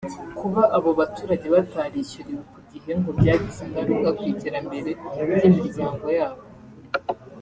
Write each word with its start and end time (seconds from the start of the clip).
Kuba 0.39 0.61
abo 0.77 0.89
baturage 0.99 1.47
batarishyuriwe 1.55 2.41
ku 2.51 2.59
gihe 2.71 2.91
ngo 2.99 3.09
byagize 3.19 3.59
ingaruka 3.67 4.07
ku 4.17 4.21
iterambere 4.33 4.89
ry’imiryango 5.41 6.05
yabo 6.17 6.41